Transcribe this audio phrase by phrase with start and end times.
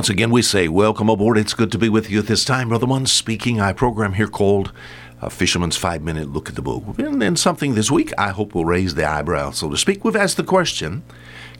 [0.00, 1.36] Once again, we say welcome aboard.
[1.36, 2.70] It's good to be with you at this time.
[2.70, 3.60] Brother One speaking.
[3.60, 4.72] I program here called
[5.20, 6.98] a Fisherman's Five Minute Look at the Book.
[6.98, 10.02] And then something this week I hope will raise the eyebrow, so to speak.
[10.02, 11.02] We've asked the question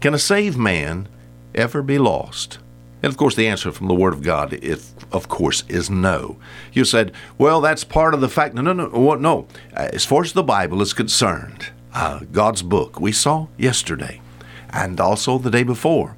[0.01, 1.07] Can a saved man
[1.55, 2.59] ever be lost?
[3.03, 6.39] And of course, the answer from the Word of God, if, of course, is no.
[6.73, 8.55] You said, well, that's part of the fact.
[8.55, 9.49] No, no, no, no.
[9.75, 14.23] As far as the Bible is concerned, uh, God's book, we saw yesterday
[14.71, 16.17] and also the day before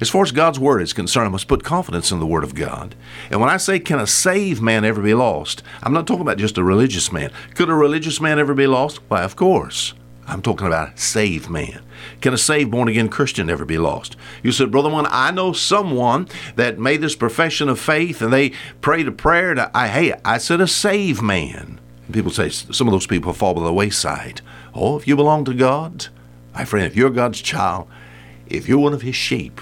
[0.00, 2.54] as far as God's Word is concerned, I must put confidence in the Word of
[2.54, 2.94] God.
[3.30, 5.62] And when I say, can a saved man ever be lost?
[5.82, 7.30] I'm not talking about just a religious man.
[7.54, 9.00] Could a religious man ever be lost?
[9.08, 9.94] Why, of course.
[10.26, 11.82] I'm talking about a saved man.
[12.20, 14.16] Can a saved born again Christian ever be lost?
[14.42, 18.52] You said, Brother One, I know someone that made this profession of faith and they
[18.80, 19.50] prayed a prayer.
[19.50, 21.78] And I, hey, I said a saved man.
[22.06, 24.40] And people say some of those people fall by the wayside.
[24.74, 26.06] Oh, if you belong to God,
[26.54, 27.88] my friend, if you're God's child,
[28.46, 29.60] if you're one of His sheep,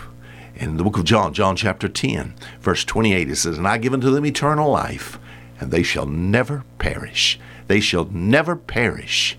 [0.62, 3.93] in the book of John, John chapter 10, verse 28, it says, And I give
[3.93, 5.19] unto them eternal life,
[5.59, 7.38] and they shall never perish.
[7.66, 9.37] They shall never perish.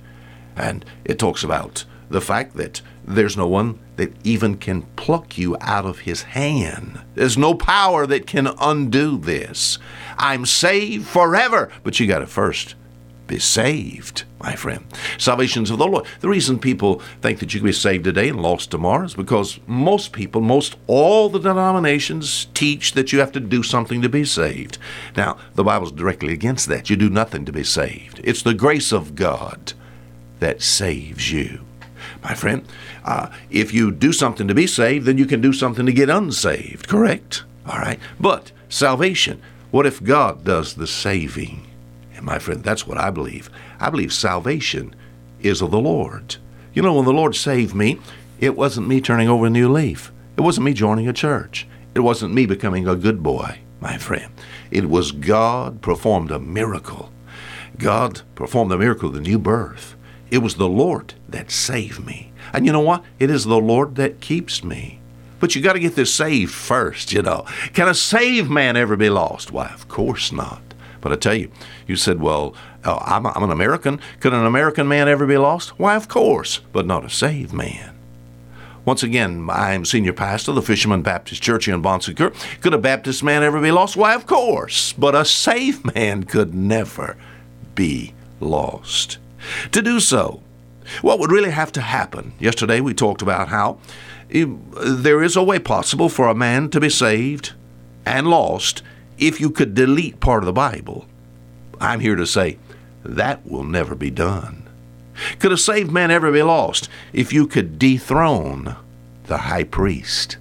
[0.58, 5.56] And it talks about the fact that there's no one that even can pluck you
[5.62, 7.00] out of his hand.
[7.16, 9.80] There's no power that can undo this.
[10.18, 12.76] I'm saved forever, but you got to first
[13.28, 14.86] be saved, my friend.
[15.18, 16.06] Salvation's of the Lord.
[16.20, 19.60] The reason people think that you can be saved today and lost tomorrow is because
[19.66, 24.26] most people, most all the denominations teach that you have to do something to be
[24.26, 24.78] saved.
[25.16, 26.90] Now, the Bible's directly against that.
[26.90, 28.20] You do nothing to be saved.
[28.24, 29.74] It's the grace of God
[30.40, 31.66] that saves you.
[32.22, 32.66] My friend,
[33.06, 36.10] uh, if you do something to be saved, then you can do something to get
[36.10, 37.44] unsaved, correct?
[37.66, 38.00] All right.
[38.20, 41.68] But salvation, what if God does the saving?
[42.24, 43.50] My friend, that's what I believe.
[43.80, 44.96] I believe salvation
[45.42, 46.38] is of the Lord.
[46.74, 48.00] You know, when the Lord saved me,
[48.40, 50.12] it wasn't me turning over a new leaf.
[50.38, 51.68] It wasn't me joining a church.
[51.94, 54.34] It wasn't me becoming a good boy, my friend.
[54.72, 57.12] It was God performed a miracle.
[57.78, 59.96] God performed the miracle of the new birth.
[60.32, 62.31] It was the Lord that saved me.
[62.53, 63.03] And you know what?
[63.20, 65.00] It is the Lord that keeps me.
[65.40, 67.46] But you got to get this saved first, you know.
[67.74, 69.52] Can a saved man ever be lost?
[69.52, 70.62] Why, of course not.
[71.03, 71.52] But I tell you,
[71.86, 72.56] you said, well,
[72.86, 74.00] uh, I'm, I'm an American.
[74.22, 75.78] Could an American man ever be lost?
[75.78, 77.94] Why, of course, but not a saved man.
[78.86, 82.31] Once again, I'm senior pastor of the Fisherman Baptist Church in Bon Secour.
[82.62, 83.97] Could a Baptist man ever be lost?
[83.97, 87.18] Why, of course, but a saved man could never
[87.75, 89.18] be lost.
[89.74, 90.41] To do so,
[91.02, 92.31] what would really have to happen?
[92.40, 93.78] Yesterday we talked about how
[94.30, 97.52] there is a way possible for a man to be saved
[98.06, 98.84] and lost
[99.18, 101.06] if you could delete part of the Bible,
[101.79, 102.57] I'm here to say
[103.03, 104.68] that will never be done.
[105.40, 108.75] Could a saved man ever be lost if you could dethrone
[109.25, 110.38] the high priest?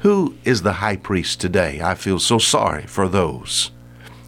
[0.00, 1.80] Who is the high priest today?
[1.82, 3.70] I feel so sorry for those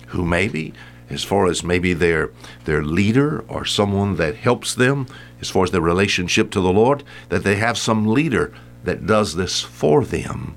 [0.09, 0.75] who maybe,
[1.09, 2.31] as far as maybe their
[2.65, 5.07] their leader or someone that helps them,
[5.41, 8.53] as far as their relationship to the Lord, that they have some leader
[8.85, 10.55] that does this for them.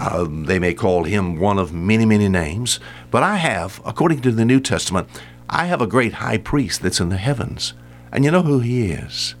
[0.00, 2.80] Uh, they may call him one of many, many names,
[3.10, 5.08] but I have, according to the New Testament,
[5.50, 7.74] I have a great high priest that's in the heavens.
[8.10, 9.34] And you know who he is?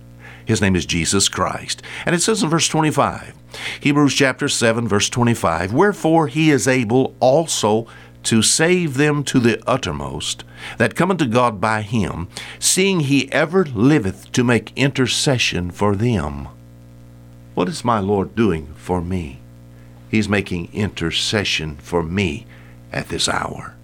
[0.44, 1.82] His name is Jesus Christ.
[2.04, 3.34] And it says in verse 25,
[3.80, 7.86] Hebrews chapter 7, verse 25, Wherefore he is able also
[8.24, 10.44] to save them to the uttermost
[10.76, 12.28] that come unto God by him,
[12.58, 16.48] seeing he ever liveth to make intercession for them.
[17.54, 19.40] What is my Lord doing for me?
[20.10, 22.46] He's making intercession for me
[22.92, 23.74] at this hour.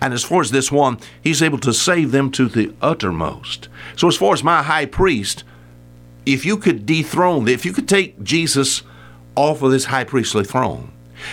[0.00, 3.68] And as far as this one, he's able to save them to the uttermost.
[3.96, 5.44] So, as far as my high priest,
[6.26, 8.82] if you could dethrone, if you could take Jesus
[9.36, 10.90] off of this high priestly throne,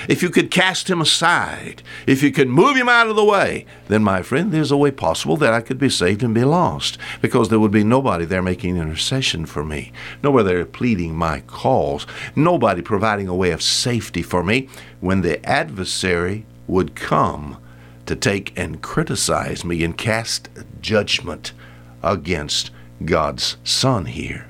[0.07, 3.65] if you could cast him aside, if you could move him out of the way,
[3.87, 6.97] then, my friend, there's a way possible that I could be saved and be lost
[7.21, 9.91] because there would be nobody there making intercession for me,
[10.23, 12.05] nobody there pleading my cause,
[12.35, 17.57] nobody providing a way of safety for me when the adversary would come
[18.05, 20.49] to take and criticize me and cast
[20.81, 21.53] judgment
[22.01, 22.71] against
[23.03, 24.47] God's Son here.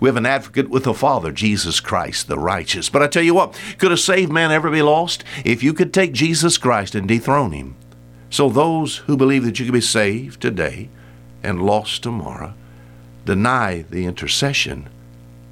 [0.00, 2.88] We have an advocate with the Father, Jesus Christ, the righteous.
[2.88, 5.24] But I tell you what, could a saved man ever be lost?
[5.44, 7.76] If you could take Jesus Christ and dethrone him.
[8.30, 10.90] So those who believe that you can be saved today
[11.42, 12.54] and lost tomorrow
[13.24, 14.88] deny the intercession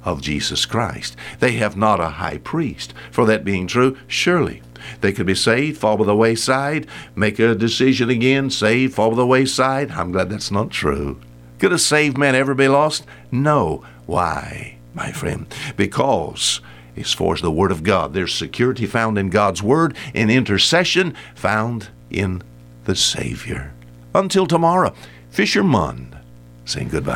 [0.03, 1.15] of Jesus Christ.
[1.39, 2.93] They have not a high priest.
[3.11, 4.61] For that being true, surely
[5.01, 9.17] they could be saved, fall by the wayside, make a decision again, saved, fall by
[9.17, 9.91] the wayside.
[9.91, 11.19] I'm glad that's not true.
[11.59, 13.05] Could a saved man ever be lost?
[13.31, 13.83] No.
[14.07, 15.45] Why, my friend?
[15.75, 16.61] Because
[16.97, 18.13] as far as the Word of God.
[18.13, 22.41] There's security found in God's Word and intercession found in
[22.85, 23.73] the Savior.
[24.15, 24.93] Until tomorrow,
[25.29, 26.15] Fisherman
[26.65, 27.15] saying goodbye.